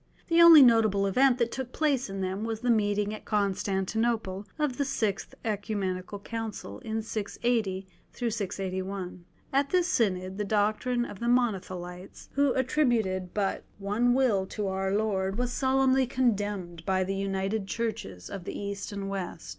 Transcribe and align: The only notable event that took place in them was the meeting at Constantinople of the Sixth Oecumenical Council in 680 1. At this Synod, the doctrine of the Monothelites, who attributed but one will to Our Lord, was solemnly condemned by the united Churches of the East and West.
The 0.29 0.41
only 0.41 0.63
notable 0.63 1.05
event 1.05 1.37
that 1.37 1.51
took 1.51 1.71
place 1.71 2.09
in 2.09 2.21
them 2.21 2.43
was 2.43 2.61
the 2.61 2.71
meeting 2.71 3.13
at 3.13 3.23
Constantinople 3.23 4.47
of 4.57 4.79
the 4.79 4.83
Sixth 4.83 5.35
Oecumenical 5.45 6.17
Council 6.17 6.79
in 6.79 7.03
680 7.03 7.87
1. 8.81 9.25
At 9.53 9.69
this 9.69 9.87
Synod, 9.87 10.39
the 10.39 10.43
doctrine 10.43 11.05
of 11.05 11.19
the 11.19 11.27
Monothelites, 11.27 12.29
who 12.31 12.51
attributed 12.53 13.35
but 13.35 13.63
one 13.77 14.15
will 14.15 14.47
to 14.47 14.65
Our 14.69 14.91
Lord, 14.91 15.37
was 15.37 15.53
solemnly 15.53 16.07
condemned 16.07 16.83
by 16.83 17.03
the 17.03 17.13
united 17.13 17.67
Churches 17.67 18.27
of 18.27 18.45
the 18.45 18.57
East 18.57 18.91
and 18.91 19.07
West. 19.07 19.49